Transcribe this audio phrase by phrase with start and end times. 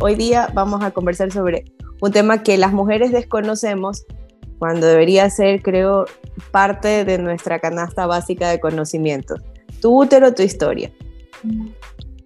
[0.00, 1.64] hoy día vamos a conversar sobre
[2.00, 4.04] un tema que las mujeres desconocemos
[4.58, 6.06] cuando debería ser, creo,
[6.50, 9.40] parte de nuestra canasta básica de conocimientos.
[9.80, 10.92] Tu útero, tu historia.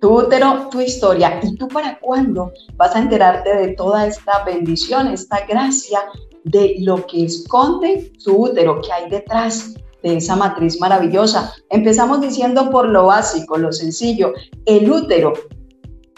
[0.00, 1.40] Tu útero, tu historia.
[1.42, 6.00] ¿Y tú para cuándo vas a enterarte de toda esta bendición, esta gracia
[6.45, 11.54] de lo que esconde tu útero, que hay detrás de esa matriz maravillosa?
[11.70, 14.32] Empezamos diciendo por lo básico, lo sencillo.
[14.66, 15.32] El útero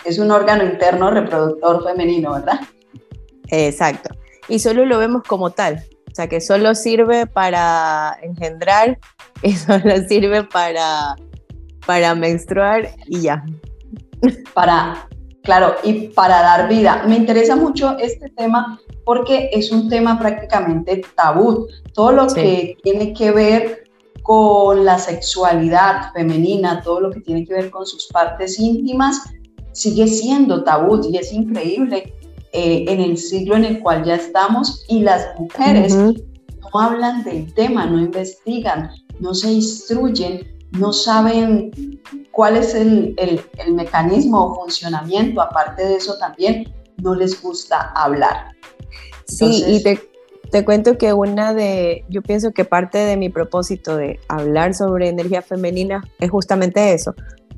[0.06, 2.60] es un órgano interno reproductor femenino, ¿verdad?
[3.48, 4.14] Exacto.
[4.48, 5.82] Y solo lo vemos como tal.
[6.10, 8.98] O sea, que solo sirve para engendrar
[9.42, 11.16] y solo sirve para,
[11.86, 13.44] para menstruar y ya.
[14.54, 15.08] Para,
[15.42, 17.04] claro, y para dar vida.
[17.06, 21.68] Me interesa mucho este tema porque es un tema prácticamente tabú.
[21.92, 23.84] Todo lo que tiene que ver
[24.22, 29.22] con la sexualidad femenina, todo lo que tiene que ver con sus partes íntimas,
[29.76, 32.14] sigue siendo tabú y es increíble
[32.52, 37.52] eh, en el siglo en el cual ya estamos y las mujeres no hablan del
[37.52, 40.40] tema, no investigan, no se instruyen,
[40.72, 41.70] no saben
[42.30, 48.52] cuál es el, el mecanismo o funcionamiento, aparte de eso también no les gusta hablar.
[49.26, 50.00] Sí, y te,
[50.50, 55.08] te cuento que una de, yo pienso que parte de mi propósito de hablar sobre
[55.08, 57.14] energía femenina es justamente eso,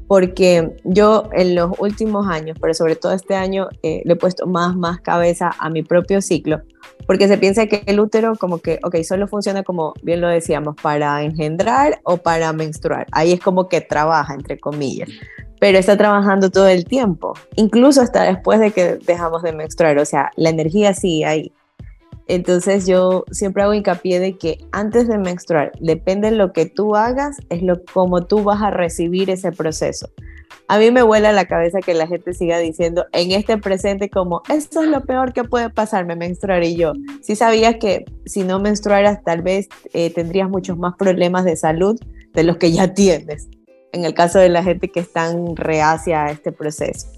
[0.09, 4.47] porque yo en los últimos años, pero sobre todo este año, eh, le he puesto
[4.47, 6.63] más, más cabeza a mi propio ciclo,
[7.07, 10.75] porque se piensa que el útero como que, ok, solo funciona como bien lo decíamos,
[10.83, 13.07] para engendrar o para menstruar.
[13.13, 15.09] Ahí es como que trabaja, entre comillas
[15.61, 20.05] pero está trabajando todo el tiempo, incluso hasta después de que dejamos de menstruar, o
[20.05, 21.53] sea, la energía sigue ahí.
[22.29, 26.95] Entonces yo siempre hago hincapié de que antes de menstruar, depende de lo que tú
[26.95, 30.11] hagas, es lo como tú vas a recibir ese proceso.
[30.69, 34.43] A mí me vuela la cabeza que la gente siga diciendo en este presente como,
[34.51, 36.63] esto es lo peor que puede pasarme, menstruar.
[36.63, 41.47] Y yo, si sabías que si no menstruaras tal vez eh, tendrías muchos más problemas
[41.47, 41.99] de salud
[42.35, 43.49] de los que ya tienes,
[43.93, 47.09] en el caso de la gente que están reacia a este proceso.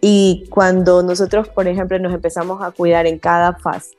[0.00, 3.96] Y cuando nosotros, por ejemplo, nos empezamos a cuidar en cada fase,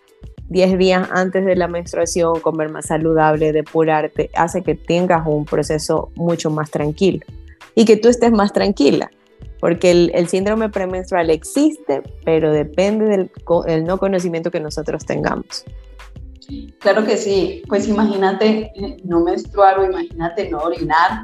[0.49, 6.11] 10 días antes de la menstruación, comer más saludable, depurarte, hace que tengas un proceso
[6.15, 7.25] mucho más tranquilo
[7.75, 9.11] y que tú estés más tranquila,
[9.59, 15.65] porque el, síndrome premenstrual existe, pero depende del no conocimiento que nosotros tengamos.
[16.79, 18.71] Claro que sí, pues imagínate
[19.03, 21.23] no menstruar o imagínate no orinar.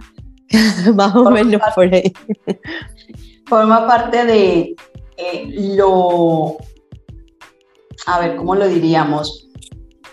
[0.96, 2.14] más o menos por ahí.
[3.48, 4.76] Forma parte de
[5.18, 6.58] eh, lo
[8.06, 9.48] a ver, ¿cómo lo diríamos?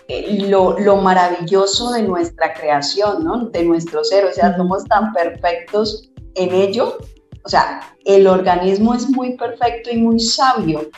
[0.07, 3.45] Eh, lo, maravilloso de nuestra creación, ¿no?
[3.45, 6.97] De nuestro ser, o sea, somos tan perfectos en ello,
[7.43, 10.89] o sea, el organismo es muy perfecto y muy sabio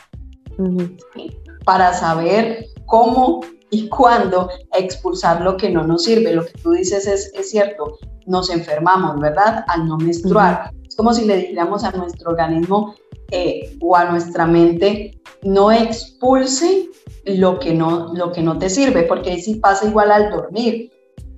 [1.64, 3.40] para saber cómo
[3.70, 6.32] y cuándo expulsar lo que no nos sirve.
[6.32, 9.64] Lo que tú dices es, es cierto, nos enfermamos, ¿verdad?
[9.68, 10.70] Al no menstruar.
[10.86, 12.94] Es como si le dijéramos a nuestro organismo,
[13.30, 16.88] eh, o a nuestra mente no expulse
[17.24, 20.90] lo que no, lo que no te sirve, porque ahí sí pasa igual al dormir.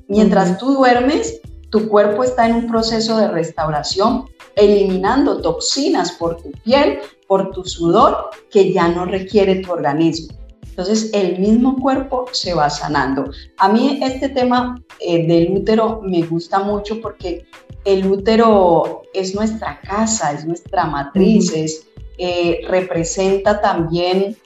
[0.09, 6.51] Mientras tú duermes, tu cuerpo está en un proceso de restauración, eliminando toxinas por tu
[6.65, 10.35] piel, por tu sudor, que ya no requiere tu organismo.
[10.77, 13.31] Entonces, el mismo cuerpo se va sanando.
[13.59, 17.47] A mí este tema eh, del útero me gusta mucho porque
[17.87, 21.87] el útero es nuestra casa, es nuestra matriz,
[22.19, 24.37] eh, representa también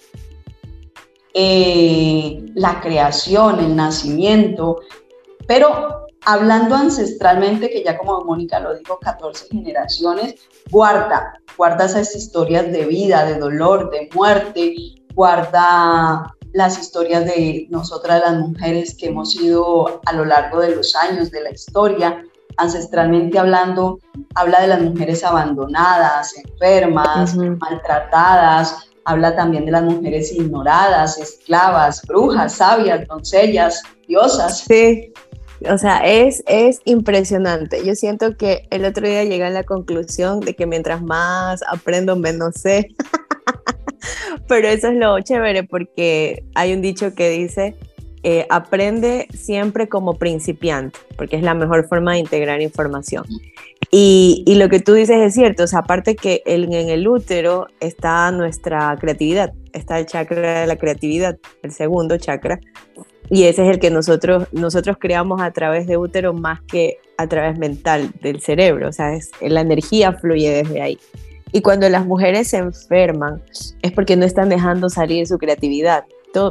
[1.32, 4.80] eh, la creación, el nacimiento,
[5.46, 10.34] pero hablando ancestralmente, que ya como Mónica lo dijo, 14 generaciones,
[10.70, 14.74] guarda, guarda esas historias de vida, de dolor, de muerte,
[15.14, 20.94] guarda las historias de nosotras las mujeres que hemos sido a lo largo de los
[20.94, 22.22] años de la historia,
[22.60, 23.98] ancestralmente hablando,
[24.34, 32.54] habla de las mujeres abandonadas, enfermas, maltratadas, habla también de las mujeres ignoradas, esclavas, brujas,
[32.54, 34.58] sabias, doncellas, diosas.
[34.60, 35.12] Sí,
[35.68, 37.84] o sea, es, es impresionante.
[37.84, 42.16] Yo siento que el otro día llegué a la conclusión de que mientras más aprendo,
[42.16, 42.88] menos sé.
[44.48, 47.76] Pero eso es lo chévere porque hay un dicho que dice,
[48.22, 53.24] eh, aprende siempre como principiante, porque es la mejor forma de integrar información.
[53.90, 58.30] Y, lo que tú dices es cierto, o sea, aparte que en el útero está
[58.30, 62.60] nuestra creatividad, está el chakra de la creatividad, el segundo chakra,
[63.30, 67.26] y ese es el que nosotros, nosotros creamos a través de útero más que a
[67.26, 70.98] través mental del cerebro, o sea, es, la energía fluye desde ahí.
[71.52, 73.42] Y cuando las mujeres se enferman
[73.82, 76.04] es porque no están dejando salir su creatividad.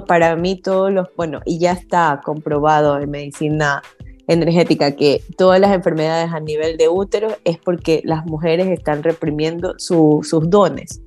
[0.07, 3.81] Para mí todos los, bueno, y ya está comprobado en medicina
[4.27, 9.75] energética que todas las enfermedades a nivel de útero es porque las mujeres están reprimiendo
[9.77, 11.01] sus dones.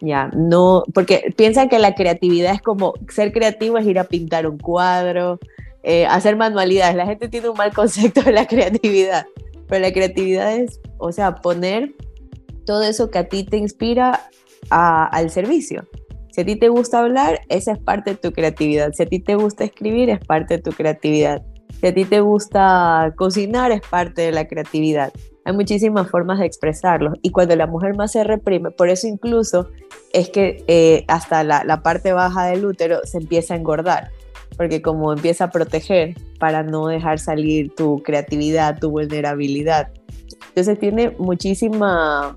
[0.00, 4.48] Ya, no, porque piensan que la creatividad es como ser creativo es ir a pintar
[4.48, 5.38] un cuadro,
[5.84, 6.96] eh, hacer manualidades.
[6.96, 9.26] La gente tiene un mal concepto de la creatividad,
[9.68, 11.94] pero la creatividad es, o sea, poner
[12.64, 14.28] todo eso que a ti te inspira
[14.70, 15.86] al servicio.
[16.32, 18.92] Si a ti te gusta hablar, esa es parte de tu creatividad.
[18.94, 21.42] Si a ti te gusta escribir, es parte de tu creatividad.
[21.78, 25.12] Si a ti te gusta cocinar, es parte de la creatividad.
[25.44, 27.12] Hay muchísimas formas de expresarlo.
[27.20, 29.68] Y cuando la mujer más se reprime, por eso incluso
[30.14, 34.10] es que eh, hasta la, la parte baja del útero se empieza a engordar.
[34.56, 39.90] Porque como empieza a proteger para no dejar salir tu creatividad, tu vulnerabilidad.
[40.48, 42.36] Entonces tiene muchísima,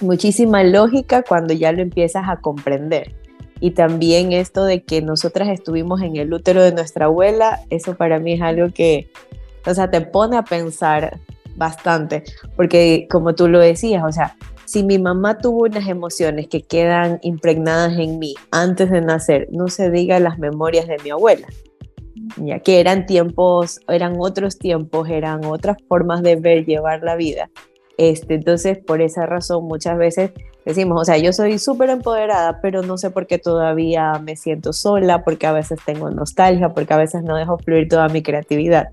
[0.00, 3.14] muchísima lógica cuando ya lo empiezas a comprender
[3.62, 8.18] y también esto de que nosotras estuvimos en el útero de nuestra abuela, eso para
[8.18, 9.08] mí es algo que,
[9.64, 11.20] o sea, te pone a pensar
[11.54, 12.24] bastante,
[12.56, 17.20] porque como tú lo decías, o sea, si mi mamá tuvo unas emociones que quedan
[17.22, 21.46] impregnadas en mí antes de nacer, no se diga las memorias de mi abuela,
[22.38, 27.48] ya que eran tiempos, eran otros tiempos, eran otras formas de ver, llevar la vida.
[27.98, 30.32] Este, entonces, por esa razón, muchas veces
[30.64, 34.72] decimos, o sea, yo soy súper empoderada, pero no sé por qué todavía me siento
[34.72, 38.88] sola, porque a veces tengo nostalgia, porque a veces no dejo fluir toda mi creatividad.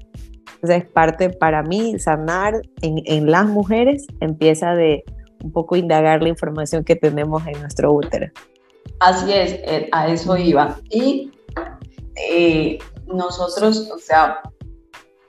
[0.61, 5.03] Entonces, parte para mí, sanar en, las mujeres empieza de
[5.41, 8.27] un poco indagar la información que tenemos en nuestro útero.
[8.99, 10.77] Así es, eh, a eso iba.
[10.89, 11.31] Y
[12.29, 14.41] eh, nosotros, o sea,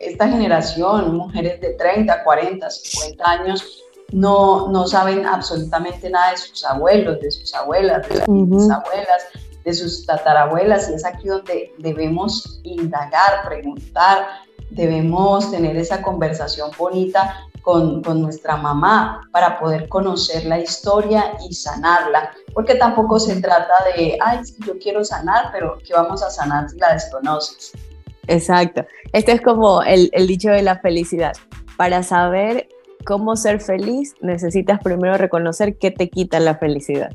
[0.00, 6.64] esta generación, mujeres de 30, 40, 50 años, no, no saben absolutamente nada de sus
[6.64, 9.23] abuelos, de sus abuelas, de sus abuelas,
[9.62, 14.26] de sus tatarabuelas, y es aquí donde debemos indagar, preguntar,
[14.70, 21.53] debemos tener esa conversación bonita con, con, nuestra mamá para poder conocer la historia y
[21.53, 26.70] sanarla, porque tampoco se trata de, ay, yo quiero sanar, pero ¿qué vamos a sanar
[26.70, 27.73] si la desconoces?
[28.31, 28.87] Exacto.
[29.12, 31.32] Este es como el, el dicho de la felicidad.
[31.77, 32.69] Para saber
[33.05, 37.11] cómo ser feliz, necesitas primero reconocer qué te quita la felicidad.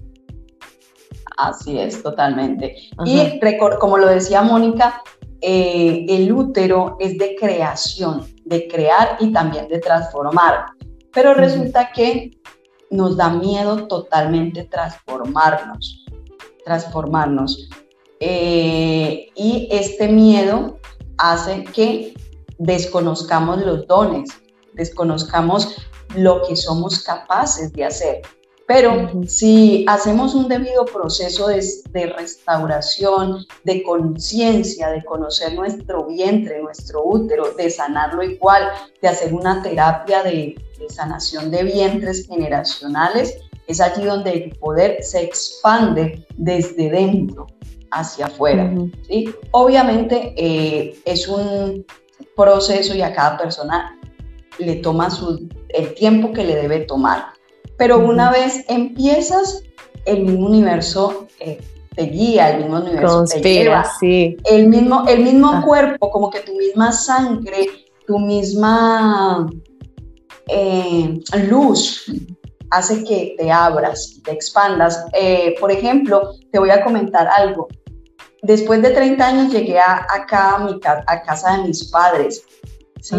[1.38, 2.76] Así es, totalmente.
[3.06, 3.40] Y
[3.80, 5.02] como lo decía Mónica,
[5.42, 10.66] eh, el útero es de creación, de crear y también de transformar.
[11.14, 12.32] Pero resulta que
[12.90, 16.06] nos da miedo totalmente transformarnos,
[16.66, 17.70] transformarnos.
[18.20, 20.80] Eh, y este miedo
[21.18, 22.14] hace que
[22.58, 24.30] desconozcamos los dones,
[24.74, 25.76] desconozcamos
[26.16, 28.22] lo que somos capaces de hacer.
[28.68, 37.04] Pero si hacemos un debido proceso de, restauración, de conciencia, de conocer nuestro vientre, nuestro
[37.06, 38.64] útero, de sanarlo igual,
[39.04, 40.56] de hacer una terapia de,
[40.90, 47.48] sanación de vientres generacionales, es allí donde el poder se expande desde dentro
[47.96, 48.72] hacia afuera.
[49.08, 49.34] ¿sí?
[49.52, 51.86] Obviamente eh, es un
[52.36, 53.98] proceso y a cada persona
[54.60, 57.34] le toma su, el tiempo que le debe tomar.
[57.78, 59.64] Pero una vez empiezas,
[60.06, 61.60] el mismo universo eh,
[61.96, 63.86] te guía, el mismo universo te lleva.
[64.00, 64.38] Sí.
[64.46, 65.64] El mismo, el mismo ah.
[65.66, 67.68] cuerpo, como que tu misma sangre,
[68.06, 69.50] tu misma
[70.48, 72.06] eh, luz
[72.72, 75.06] hace que te abras, te expandas.
[75.14, 77.68] Eh, por ejemplo, te voy a comentar algo.
[78.46, 82.46] Después de 30 años llegué a, acá a, mi, a casa de mis padres
[83.02, 83.16] ¿sí?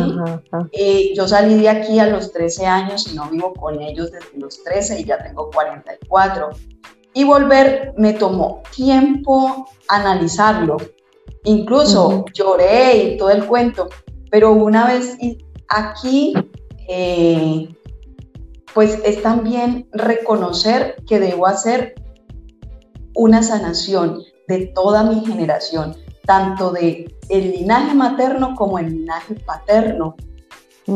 [0.73, 4.39] Eh, yo salí de aquí a los 13 años y no vivo con ellos desde
[4.39, 6.51] los 13 y ya tengo 44.
[7.15, 10.77] Y volver me tomó tiempo analizarlo.
[11.45, 13.89] Incluso lloré y todo el cuento,
[14.31, 15.17] pero una vez
[15.69, 16.35] aquí,
[16.89, 17.69] eh,
[18.75, 21.95] pues es también reconocer que debo hacer
[23.15, 30.17] una sanación de toda mi generación tanto de el linaje materno como el linaje paterno.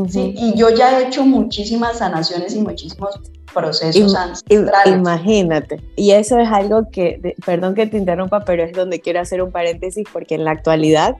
[0.08, 0.34] ¿sí?
[0.36, 3.18] Y yo ya he hecho muchísimas sanaciones y muchísimos
[3.52, 4.98] procesos ancestrales.
[4.98, 5.80] Imagínate.
[5.96, 9.50] Y eso es algo que, perdón que te interrumpa, pero es donde quiero hacer un
[9.50, 11.16] paréntesis porque en la actualidad,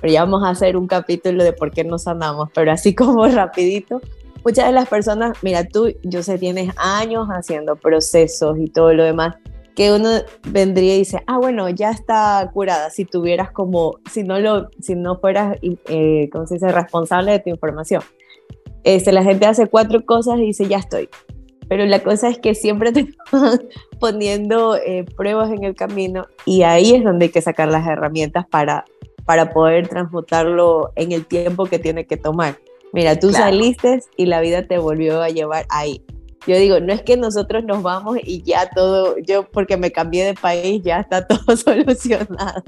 [0.00, 3.26] pero ya vamos a hacer un capítulo de por qué nos sanamos, pero así como
[3.26, 4.00] rapidito,
[4.44, 9.04] muchas de las personas, mira, tú, yo sé, tienes años haciendo procesos y todo lo
[9.04, 9.36] demás,
[9.74, 10.08] que uno
[10.48, 14.94] vendría y dice, ah, bueno, ya está curada, si tuvieras como, si no, lo, si
[14.94, 18.02] no fueras, eh, ¿cómo se dice?, responsable de tu información.
[18.84, 21.08] Este, la gente hace cuatro cosas y dice, ya estoy.
[21.68, 23.60] pero la cosa es que siempre te van
[23.98, 28.46] poniendo eh, pruebas en el camino y ahí es donde hay que sacar las herramientas
[28.46, 28.84] para,
[29.24, 32.58] para poder transmutarlo en el tiempo que tiene que tomar.
[32.92, 36.04] Mira, tú saliste y la vida te volvió a llevar ahí.
[36.46, 40.24] Yo digo, no es que nosotros nos vamos y ya todo, yo porque me cambié
[40.24, 42.62] de país ya está todo solucionado,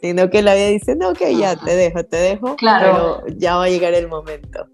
[0.00, 3.22] sino que la vida dice, no, que ya te dejo, te dejo, claro.
[3.24, 4.66] pero ya va a llegar el momento.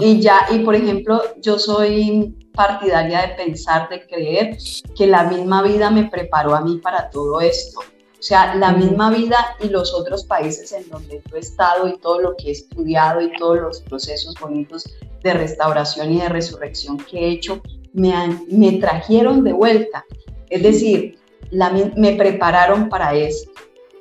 [0.00, 4.58] Y ya, y por ejemplo, yo soy partidaria de pensar, de creer
[4.96, 7.78] que la misma vida me preparó a mí para todo esto.
[7.80, 11.96] O sea, la misma vida y los otros países en donde yo he estado y
[11.98, 16.96] todo lo que he estudiado y todos los procesos bonitos de restauración y de resurrección
[16.96, 18.12] que he hecho, me,
[18.50, 20.04] me trajeron de vuelta.
[20.50, 21.18] Es decir,
[21.50, 23.50] la, me prepararon para esto.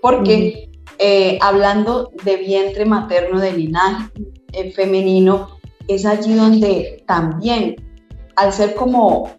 [0.02, 4.10] Porque eh, hablando de vientre materno, de linaje
[4.54, 7.76] eh, femenino, es allí donde también,
[8.36, 9.32] al ser como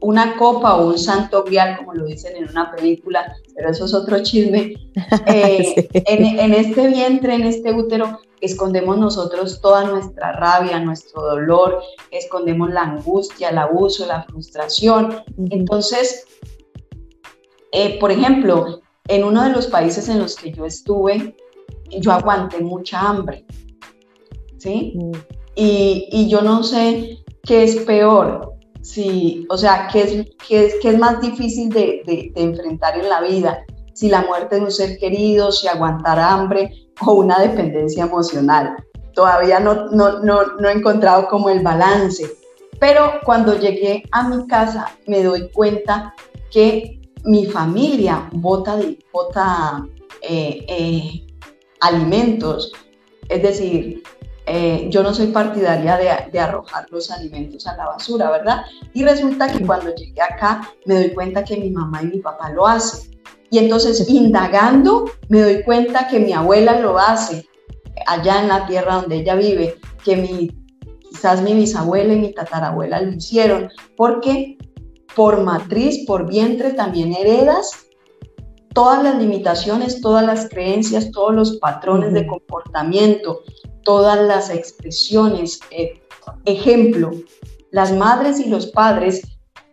[0.00, 3.94] una copa o un santo grial, como lo dicen en una película, pero eso es
[3.94, 4.74] otro chisme,
[5.26, 12.70] eh, en, este vientre, en este útero, escondemos nosotros toda nuestra rabia, nuestro dolor, escondemos
[12.70, 15.22] la angustia, el abuso, la frustración.
[15.50, 16.26] Entonces,
[17.72, 21.36] eh, por ejemplo, en uno de los países en los que yo estuve,
[21.90, 23.44] yo aguanté mucha hambre,
[24.58, 24.94] ¿sí?
[24.94, 25.12] Mm.
[25.56, 30.90] Y, yo no sé qué es peor, si, o sea, qué es, qué es, qué
[30.90, 34.98] es más difícil de, de, enfrentar en la vida, si la muerte de un ser
[34.98, 38.76] querido, si aguantar hambre o una dependencia emocional.
[39.14, 42.30] Todavía no, no, no, no he encontrado como el balance.
[42.78, 46.14] Pero cuando llegué a mi casa me doy cuenta
[46.50, 48.78] que mi familia bota,
[49.12, 49.86] bota
[50.20, 51.26] eh, eh,
[51.80, 52.72] alimentos,
[53.28, 54.02] es decir,
[54.46, 55.96] eh, yo no soy partidaria
[56.30, 58.64] de, arrojar los alimentos a la basura, ¿verdad?
[58.92, 62.50] Y resulta que cuando llegué acá me doy cuenta que mi mamá y mi papá
[62.50, 63.13] lo hacen.
[63.54, 67.46] Y entonces, indagando, me doy cuenta que mi abuela lo hace
[68.04, 70.50] allá en la tierra donde ella vive, que mi,
[71.08, 74.58] quizás mi bisabuela y mi tatarabuela lo hicieron, porque
[75.14, 77.70] por matriz, por vientre también heredas
[78.74, 83.42] todas las limitaciones, todas las creencias, todos los patrones de comportamiento,
[83.84, 85.60] todas las expresiones.
[85.70, 86.02] Eh,
[86.44, 87.12] ejemplo,
[87.70, 89.22] las madres y los padres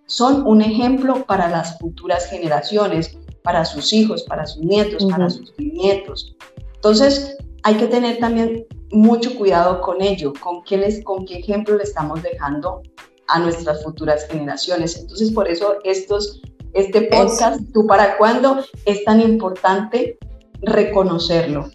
[0.06, 5.54] son un ejemplo para las futuras generaciones, para sus hijos, para sus nietos, para sus
[5.58, 6.36] nietos.
[6.76, 11.78] Entonces, hay que tener también mucho cuidado con ello, con qué, les, con qué ejemplo
[11.78, 12.82] le estamos dejando
[13.28, 14.98] a nuestras futuras generaciones.
[14.98, 16.42] Entonces, por eso estos,
[16.74, 18.64] este podcast, ¿tú para cuándo?
[18.86, 20.18] Es tan importante
[20.62, 21.70] reconocerlo.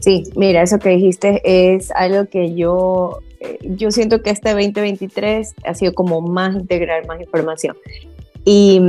[0.00, 5.54] Sí, mira, eso que dijiste es algo que yo, eh, yo siento que este 2023
[5.64, 7.76] ha sido como más integrar más información.
[8.46, 8.80] Y,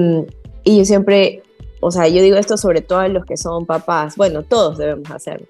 [0.63, 1.43] y, yo siempre,
[1.79, 5.09] o sea, yo digo esto sobre todo a los que son papás, bueno, todos debemos
[5.11, 5.47] hacerlo,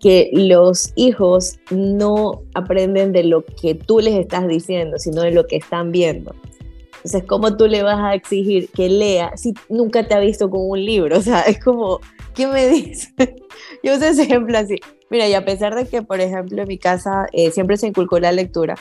[0.00, 5.46] que los hijos no aprenden de lo que tú les estás diciendo, sino de lo
[5.46, 6.34] que están viendo.
[7.02, 10.60] Entonces, ¿cómo tú le vas a exigir que lea si nunca te ha visto con
[10.68, 11.16] un libro?
[11.20, 12.00] O sea, es como,
[12.34, 13.12] ¿qué me dice?
[13.82, 14.76] Yo uso ese ejemplo así.
[15.08, 18.20] Mira, y a pesar de que, por ejemplo, en mi casa eh, siempre se inculcó
[18.20, 18.76] la lectura,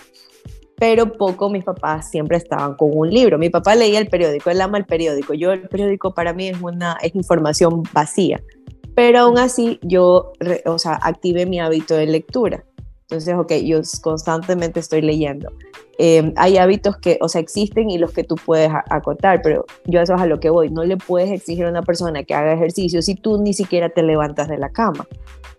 [0.79, 3.37] pero poco mis papás siempre estaban con un libro.
[3.37, 5.33] Mi papá leía el periódico, él ama el periódico.
[5.33, 8.41] Yo el periódico para mí es una es información vacía,
[8.95, 10.31] pero aún así yo,
[10.65, 12.63] o sea, activé mi hábito de lectura.
[13.01, 15.51] Entonces, ok, yo constantemente estoy leyendo.
[15.97, 19.99] Em, hay hábitos que, o sea, existen y los que tú puedes acotar, pero yo
[19.99, 20.69] eso es a lo que voy.
[20.69, 24.03] No le puedes exigir a una persona que haga ejercicio si tú ni siquiera te
[24.03, 25.07] levantas de la cama.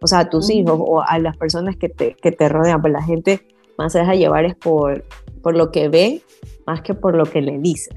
[0.01, 2.93] O sea, a tus hijos o a las personas que te, que te rodean, pues
[2.93, 3.43] la gente
[3.79, 5.05] más se deja llevar es por,
[5.43, 6.23] por lo que ve
[6.67, 7.91] más que por lo que le dice.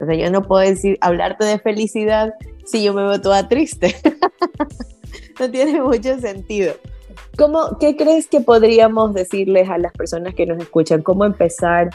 [0.00, 3.94] O sea, yo no puedo decir, hablarte de felicidad si yo me veo toda triste.
[5.40, 6.74] no tiene mucho sentido.
[7.36, 11.02] ¿Cómo, ¿Qué crees que podríamos decirles a las personas que nos escuchan?
[11.02, 11.90] ¿Cómo empezar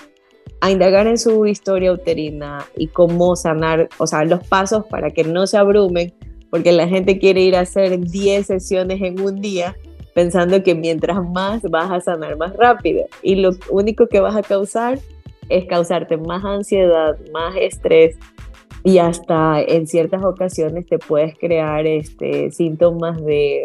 [0.62, 5.24] a indagar en su historia uterina y cómo sanar, o sea, los pasos para que
[5.24, 6.14] no se abrumen?
[6.50, 9.76] Porque la gente quiere ir a hacer 10 sesiones en un día
[10.20, 13.06] pensando que mientras más vas a sanar más rápido.
[13.22, 15.00] Y lo único que vas a causar
[15.48, 18.18] es causarte más ansiedad, más estrés
[18.84, 23.62] y hasta en ciertas ocasiones te puedes crear este, síntomas de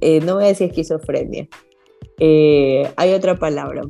[0.00, 1.46] eh, no voy a decir esquizofrenia,
[2.18, 3.82] eh, hay otra palabra,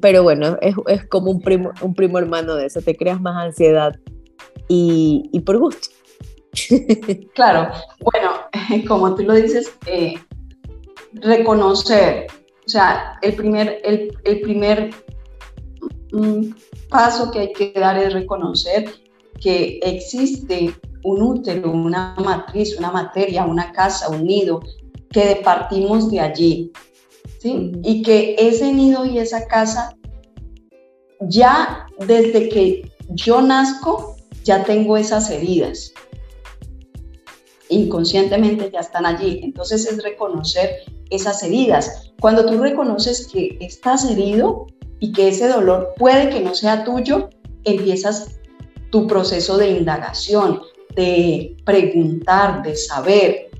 [0.00, 3.36] pero bueno, es, es, como un primo, un primo hermano de eso, te creas más
[3.36, 3.94] ansiedad
[4.68, 5.88] y, y por gusto.
[7.34, 8.32] Claro, bueno,
[8.88, 10.14] como tú lo dices, eh,
[11.14, 12.26] reconocer,
[12.66, 14.90] o sea, el primer, el, el primer
[16.12, 16.54] un
[16.88, 18.92] paso que hay que dar es reconocer
[19.40, 24.60] que existe un útero, una matriz, una materia, una casa, un nido,
[25.10, 26.72] que partimos de allí,
[27.38, 27.72] ¿sí?
[27.82, 29.96] Y que ese nido y esa casa,
[31.20, 35.92] ya desde que yo nazco, ya tengo esas heridas.
[37.68, 39.40] Inconscientemente ya están allí.
[39.42, 40.70] Entonces es reconocer
[41.14, 42.12] esas heridas.
[42.20, 44.66] Cuando tú reconoces que estás herido
[45.00, 47.30] y que ese dolor puede que no sea tuyo,
[47.64, 48.40] empiezas
[48.90, 50.60] tu proceso de indagación,
[50.96, 53.50] de preguntar, de saber,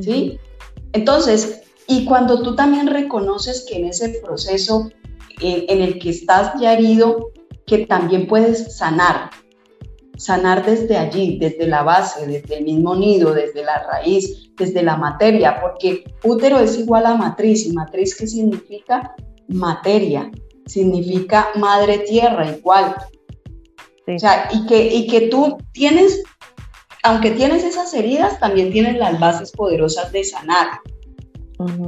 [0.00, 0.38] ¿sí?
[0.92, 4.90] Entonces, y cuando tú también reconoces que en ese proceso
[5.40, 7.30] en, el que estás ya herido,
[7.66, 9.30] que también puedes sanar,
[10.18, 14.96] sanar desde allí, desde la base, desde el mismo nido, desde la raíz, desde la
[14.96, 19.14] materia, porque útero es igual a matriz, y matriz ¿qué significa?
[19.48, 20.30] Materia,
[20.66, 22.94] significa madre tierra igual.
[24.06, 26.22] O sea, y que, y que tú tienes
[27.02, 30.80] aunque tienes esas heridas, también tienes las bases poderosas de sanar.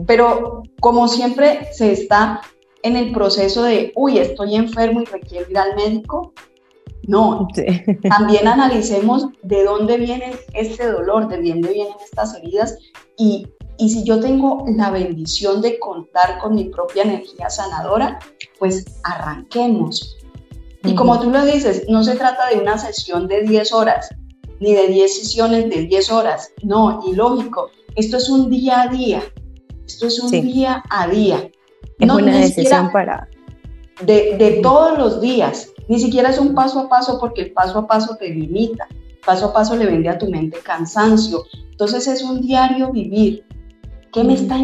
[0.07, 2.41] Pero como siempre se está
[2.83, 6.33] en el proceso de, uy, estoy enfermo y requiero ir al médico,
[7.11, 7.49] no,
[8.09, 12.79] también analicemos de dónde viene este dolor, de dónde vienen estas heridas
[13.19, 13.49] y,
[13.79, 18.21] y si yo tengo la bendición de contar con mi propia energía sanadora,
[18.61, 20.17] pues arranquemos.
[20.85, 24.09] Y como tú lo dices, no se trata de una sesión de 10 horas,
[24.61, 26.53] ni de 10 sesiones de 10 horas.
[26.63, 29.21] No, y lógico, esto es un día a día.
[29.85, 31.51] Esto es un día a día.
[31.99, 33.29] Es no, una decisión para...
[34.03, 35.71] De, de todos los días.
[35.91, 38.87] Ni siquiera es un paso a paso porque el paso a paso te limita.
[39.27, 41.43] Paso a paso le vende a tu mente cansancio.
[41.69, 43.45] Entonces es un diario vivir.
[44.13, 44.57] ¿Qué me está,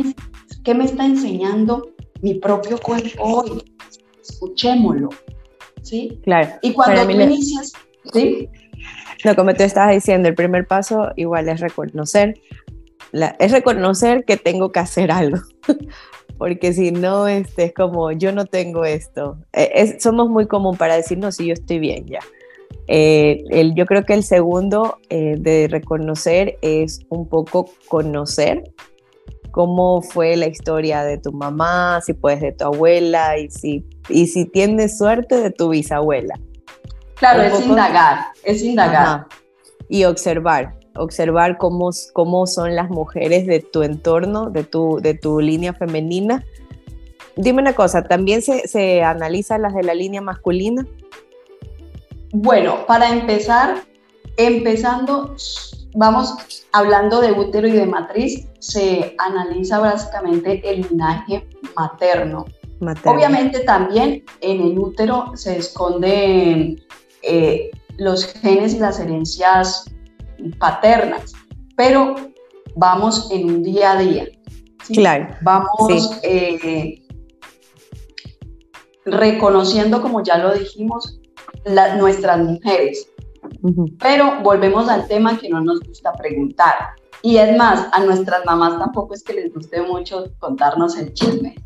[0.62, 1.88] qué me está enseñando
[2.22, 3.64] mi propio cuerpo hoy?
[4.22, 5.08] Escuchémoslo.
[5.82, 6.20] ¿Sí?
[6.22, 6.52] Claro.
[6.62, 7.72] Y cuando tú inicias,
[8.12, 8.48] ¿sí?
[9.24, 12.40] No, como te estabas diciendo, el primer paso igual es reconocer,
[13.40, 15.38] es reconocer que tengo que hacer algo,
[16.38, 19.38] porque si no, este, es como, yo no tengo esto.
[19.52, 22.20] E, somos muy común para decir, no, si yo estoy bien ya.
[22.88, 28.62] Eh, el, yo creo que el segundo eh, de reconocer es un poco conocer
[29.50, 34.26] cómo fue la historia de tu mamá, si puedes de tu abuela y si, y
[34.26, 36.34] si tienes suerte de tu bisabuela.
[37.14, 39.26] Claro, es indagar, es indagar.
[39.88, 45.40] Y observar, observar cómo, cómo son las mujeres de tu entorno, de tu, de tu
[45.40, 46.44] línea femenina.
[47.36, 50.86] Dime una cosa, ¿también se, se analizan las de la línea masculina?
[52.32, 53.84] Bueno, para empezar,
[54.36, 55.36] empezando,
[55.94, 56.34] vamos
[56.72, 62.46] hablando de útero y de matriz, se analiza básicamente el linaje materno.
[62.80, 63.12] materno.
[63.12, 66.82] Obviamente también en el útero se esconden
[67.22, 69.84] eh, los genes y las herencias
[70.58, 71.32] paternas,
[71.76, 72.14] pero
[72.74, 74.26] vamos en un día a día.
[74.92, 75.28] Claro.
[75.42, 77.02] Vamos eh,
[79.04, 81.20] reconociendo, como ya lo dijimos,
[81.98, 83.08] nuestras mujeres.
[83.98, 86.74] Pero volvemos al tema que no nos gusta preguntar.
[87.22, 91.56] Y es más, a nuestras mamás tampoco es que les guste mucho contarnos el chisme.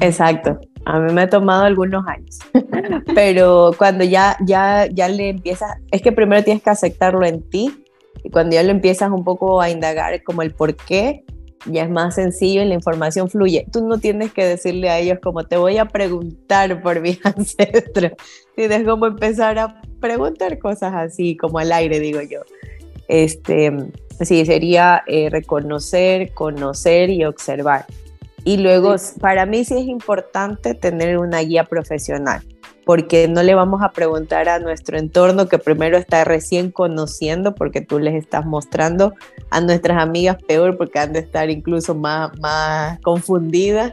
[0.00, 0.58] Exacto.
[0.86, 2.38] A mí me ha tomado algunos años,
[3.14, 7.83] pero cuando ya, ya, ya le empiezas, es que primero tienes que aceptarlo en ti
[8.24, 11.24] y cuando ya lo empiezas un poco a indagar como el por qué,
[11.66, 13.66] ya es más sencillo y la información fluye.
[13.70, 18.10] Tú no tienes que decirle a ellos como te voy a preguntar por mi ancestro.
[18.56, 22.40] Tienes como empezar a preguntar cosas así, como al aire, digo yo.
[23.08, 23.72] Este,
[24.20, 27.86] sí, sería eh, reconocer, conocer y observar.
[28.44, 32.42] Y luego, para mí sí es importante tener una guía profesional,
[32.84, 37.80] porque no le vamos a preguntar a nuestro entorno que primero está recién conociendo, porque
[37.80, 39.14] tú les estás mostrando
[39.50, 43.92] a nuestras amigas peor, porque han de estar incluso más, más confundidas.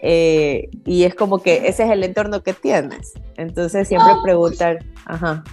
[0.00, 3.12] Eh, y es como que ese es el entorno que tienes.
[3.36, 5.44] Entonces siempre ah, preguntar, ajá,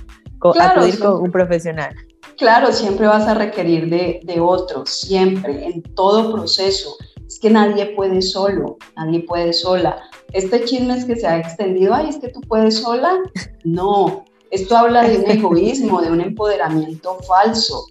[0.59, 1.95] acudir con un profesional.
[2.37, 6.95] Claro, siempre vas a requerir de, de otros, siempre, en todo proceso
[7.31, 10.01] es que nadie puede solo, nadie puede sola.
[10.33, 13.17] Este chisme es que se ha extendido, ay, es que tú puedes sola.
[13.63, 17.85] No, esto habla de un egoísmo, de un empoderamiento falso.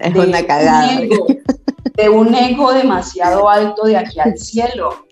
[0.00, 1.00] Es una cagada.
[1.00, 5.06] de un ego demasiado alto de aquí al cielo.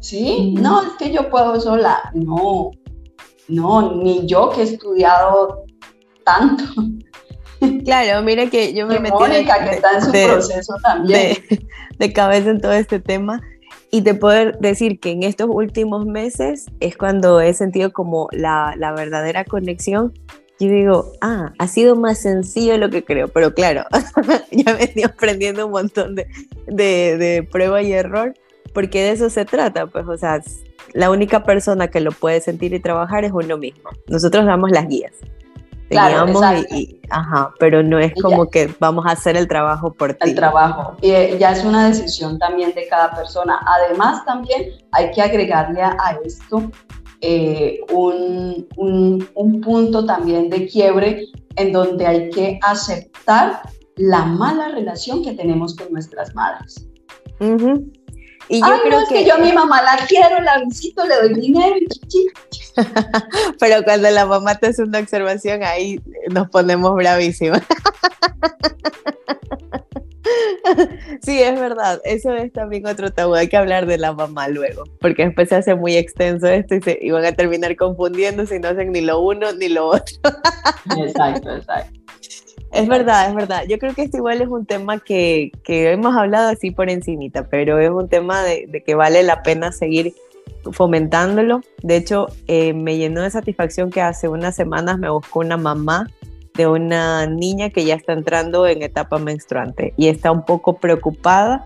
[0.00, 0.54] ¿Sí?
[0.58, 2.10] No, es que yo puedo sola.
[2.14, 2.70] No,
[3.48, 5.64] no, ni yo que he estudiado
[6.24, 6.64] tanto.
[7.84, 11.36] Claro, mira que yo me metí Mónica, que está en su proceso también.
[11.98, 13.40] De, cabeza en todo este tema.
[13.90, 18.74] Y te puedo decir que en estos últimos meses es cuando he sentido como la,
[18.76, 20.12] la verdadera conexión.
[20.60, 23.84] Yo digo, ah, ha sido más sencillo lo que creo, pero claro,
[24.50, 26.26] ya me estoy aprendiendo un montón de,
[26.66, 28.34] de, de prueba y error,
[28.74, 30.42] porque de eso se trata, pues, o sea,
[30.94, 33.90] la única persona que lo puede sentir y trabajar es uno mismo.
[34.08, 35.12] Nosotros damos las guías.
[35.88, 36.30] Claro,
[36.70, 40.30] y, ajá, pero no es como que vamos a hacer el trabajo por ti.
[40.30, 43.58] El trabajo, y eh, ya es una decisión también de cada persona.
[43.64, 46.70] Además, también hay que agregarle a, esto
[47.22, 53.62] eh, un, un, punto también de quiebre en donde hay que aceptar
[53.96, 56.86] la mala relación que tenemos con nuestras madres.
[58.48, 59.24] Y yo Ay, creo no, es que...
[59.24, 61.86] yo a mi mamá la quiero, la visito, le doy dinero y
[63.58, 67.62] Pero cuando la mamá te hace una observación, ahí nos ponemos bravísimas.
[71.22, 74.84] Sí, es verdad, eso es también otro tabú, hay que hablar de la mamá luego,
[75.00, 78.58] porque después se hace muy extenso esto y, se, y van a terminar confundiendo si
[78.58, 80.16] no hacen ni lo uno ni lo otro.
[80.98, 81.97] Exacto, exacto.
[82.72, 83.62] Es verdad, es verdad.
[83.68, 87.48] Yo creo que esto igual es un tema que, que hemos hablado así por encimita,
[87.48, 90.14] pero es un tema de, que vale la pena seguir
[90.72, 91.62] fomentándolo.
[91.82, 96.08] De hecho, eh, me llenó de satisfacción que hace unas semanas me buscó una mamá
[96.54, 101.64] de una niña que ya está entrando en etapa menstruante y está un poco preocupada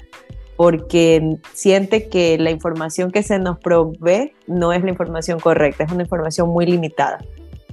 [0.57, 5.91] porque siente que la información que se nos provee no es la información correcta, es
[5.93, 7.19] una información muy limitada.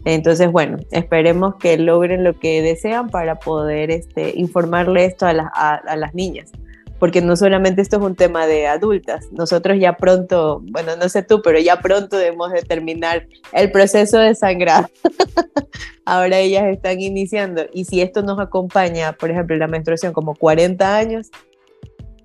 [0.05, 6.13] Entonces, bueno, esperemos que logren lo que desean para poder este, informarle esto a, las
[6.13, 6.51] niñas.
[6.99, 11.23] Porque no solamente esto es un tema de adultas, nosotros ya pronto, bueno, no sé
[11.23, 14.89] tú, pero ya pronto debemos de terminar el proceso de sangrado.
[16.05, 20.97] Ahora ellas están iniciando y si esto nos acompaña, por ejemplo, la menstruación como 40
[20.97, 21.29] años,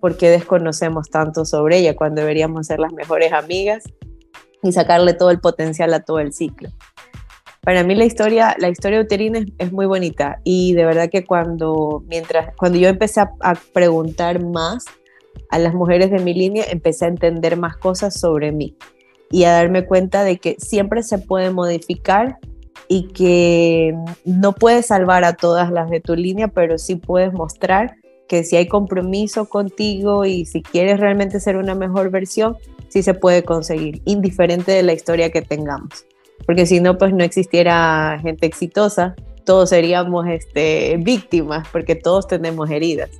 [0.01, 3.85] ¿por qué desconocemos tanto sobre ella cuando deberíamos ser las mejores amigas
[4.61, 6.71] y sacarle todo el potencial a todo el ciclo?
[7.65, 10.41] Para mí la historia, la historia uterina es, muy bonita.
[10.45, 14.85] Y de verdad que cuando, mientras, cuando yo empecé a, a, preguntar más
[15.51, 18.77] a las mujeres de mi línea, empecé a entender más cosas sobre mí
[19.31, 22.39] y a darme cuenta de que siempre se puede modificar
[22.87, 27.97] y que no puedes salvar a todas las de tu línea, pero sí puedes mostrar
[28.29, 32.57] que si hay compromiso contigo y si quieres realmente ser una mejor versión,
[32.89, 36.07] sí se puede conseguir, indiferente de la historia que tengamos
[36.47, 42.71] porque si no, pues no existiera gente exitosa, todos seríamos este, víctimas, porque todos tenemos
[42.71, 43.11] heridas.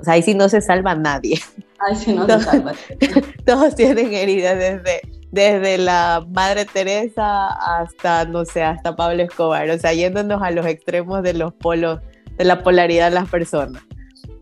[0.00, 1.40] O sea, ahí sí no se salva nadie.
[1.78, 2.72] Ahí sí no se salva.
[3.46, 5.00] todos tienen heridas desde,
[5.30, 9.68] desde la Madre Teresa hasta, no sé, hasta Pablo Escobar.
[9.70, 12.00] O sea, yéndonos a los extremos de los polos,
[12.36, 13.82] de la polaridad de las personas.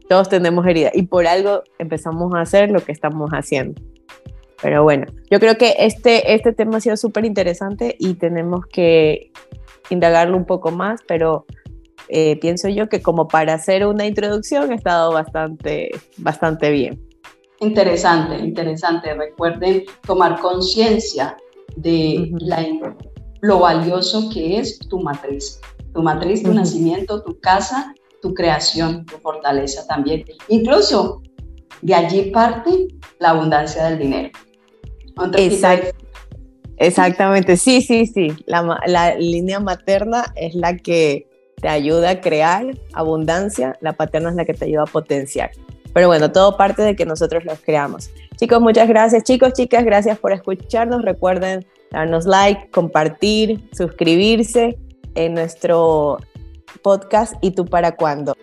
[0.08, 3.80] Todos tenemos heridas y por algo empezamos a hacer lo que estamos haciendo.
[4.64, 9.30] Pero bueno, yo creo que este, este tema ha sido súper interesante y tenemos que
[9.90, 11.44] indagarlo un poco más, pero
[12.08, 16.98] eh, pienso yo que como para hacer una introducción ha estado bastante, bastante bien.
[17.60, 19.12] Interesante, interesante.
[19.12, 21.36] Recuerden tomar conciencia
[21.76, 22.66] de la,
[23.42, 25.60] lo valioso que es tu matriz,
[25.92, 30.24] tu matriz, tu nacimiento, tu casa, tu creación, tu fortaleza también.
[30.48, 31.20] Incluso
[31.82, 34.30] de allí parte la abundancia del dinero.
[36.76, 38.32] Exactamente, sí, sí, sí.
[38.46, 41.28] La, la, línea materna es la que
[41.60, 45.50] te ayuda a crear abundancia, la paterna es la que te ayuda a potenciar.
[45.92, 48.10] Pero bueno, todo parte de que nosotros los creamos.
[48.36, 49.22] Chicos, muchas gracias.
[49.22, 51.02] Chicos, chicas, gracias por escucharnos.
[51.02, 54.76] Recuerden darnos like, compartir, suscribirse
[55.14, 56.18] en nuestro
[56.82, 58.34] podcast y tú para cuándo.